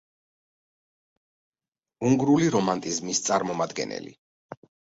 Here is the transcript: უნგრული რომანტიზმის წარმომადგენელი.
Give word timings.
უნგრული 2.11 2.49
რომანტიზმის 2.57 3.23
წარმომადგენელი. 3.31 4.19